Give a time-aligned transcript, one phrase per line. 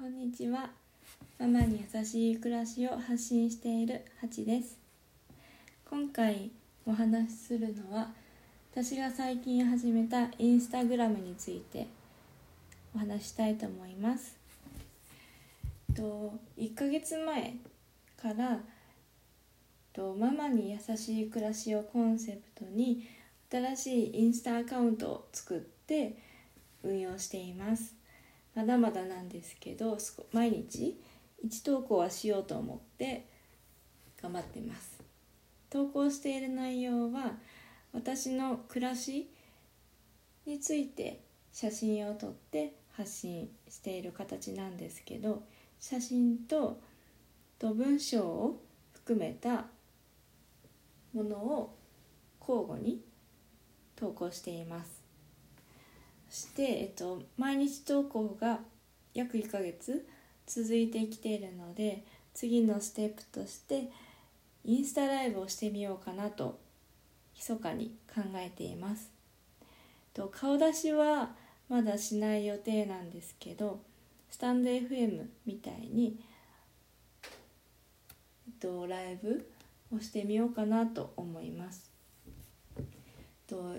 [0.00, 0.70] こんにちは。
[1.38, 4.78] ママに優しい暮らしを発信しているハチです。
[5.90, 6.50] 今回
[6.86, 8.08] お話しするのは
[8.72, 11.86] 私が最近始めたインスタグラムについて
[12.96, 14.38] お話したいと思います。
[15.94, 17.56] と1ヶ月前
[18.16, 18.58] から
[19.92, 23.06] とママに優しい暮らしをコンセプトに
[23.50, 26.16] 新しいインスタアカウントを作って
[26.82, 27.99] 運用しています。
[28.54, 29.96] まだまだなんですけど
[30.32, 31.00] 毎日
[31.44, 33.26] 1投稿はしようと思って
[34.20, 35.00] 頑張ってます。
[35.70, 37.34] 投稿している内容は
[37.92, 39.30] 私の暮らし
[40.44, 41.20] について
[41.52, 45.44] 写真を撮って発信している形なんですけど
[45.78, 46.80] 写真と
[47.58, 49.66] と文章を含めた
[51.12, 51.76] ものを
[52.40, 53.02] 交互に
[53.96, 54.99] 投稿しています。
[56.30, 58.60] して、えっと、毎日投稿が
[59.14, 60.06] 約1ヶ月
[60.46, 63.90] 続いてきているので次のステップとして
[64.64, 66.58] インスタライブをしてみようかなと
[67.34, 69.10] 密かに考えています。
[70.12, 71.30] と顔出しは
[71.68, 73.80] まだしない予定なんですけど
[74.28, 76.18] スタンド FM みたいに、
[78.46, 79.48] えっと、ライブ
[79.94, 81.90] をしてみようかなと思います。
[83.46, 83.76] と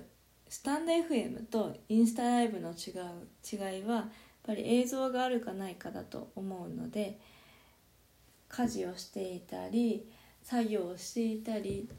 [0.51, 4.05] スタンド FM とインスタライブの違う違いはやっ
[4.43, 7.17] ぱり映像があるかないかだと思うので
[8.49, 10.05] 家事をしていたり
[10.43, 11.95] 作業をしていたりっ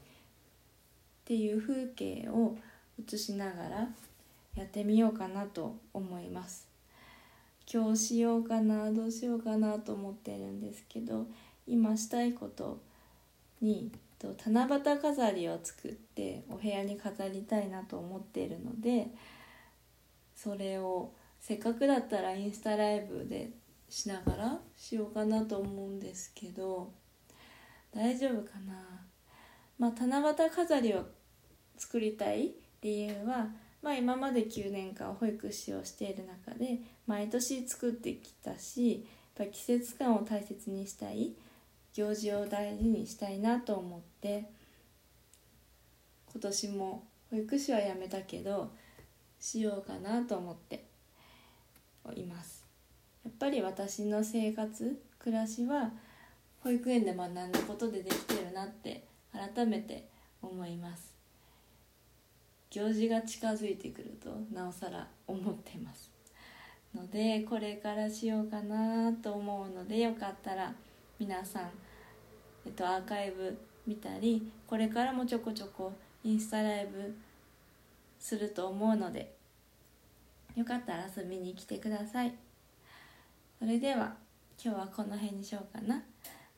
[1.25, 2.55] ていう風景を
[3.03, 3.87] 映しながら
[4.53, 6.67] やってみようかなと思います。
[7.65, 11.25] 今日しようかなどうしようかなと思ってるんですけど
[11.65, 12.79] 今したいこと
[13.61, 13.89] に
[14.23, 19.07] と七夕飾りを作ってお部屋に飾りたいなと思っているので
[20.35, 23.51] それをせっかくだったらインスタライブで
[23.89, 26.91] しながらしようかなと思うんですけど
[27.93, 28.73] 大丈夫かな？
[29.77, 31.05] まあ七夕飾りを
[31.77, 33.49] 作りたい理由は、
[33.81, 39.05] まあ、今まで9年間保育士をしている中で毎年作ってきたし
[39.37, 41.33] やっぱ季節感を大切にしたい。
[41.93, 44.49] 行事を大事にしたいなと思って
[46.31, 48.71] 今年も保育士は辞めたけど
[49.39, 50.85] しようかなと思って
[52.15, 52.65] います。
[53.23, 55.91] やっぱり私の生活暮らしは
[56.61, 60.07] 保育園で学んだことでできてるなって改めて
[60.41, 61.13] 思います。
[62.71, 66.11] 行事が近づいてくるとなおさら思ってます。
[66.95, 70.73] のでこれからしようかなと思うのでよかったら
[71.23, 71.71] 皆さん、
[72.65, 73.57] えっと、アーカイブ
[73.87, 77.15] 見たりこれからもちょこちょこインスタライブ
[78.19, 79.33] すると思うので
[80.57, 82.33] よかったら遊びに来てください。
[83.57, 84.15] それでは
[84.61, 86.03] 今日はこの辺にしようかな。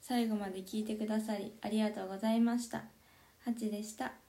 [0.01, 2.85] 最後まで聞いてくださりありがとうございました。
[3.43, 4.25] ハチでした。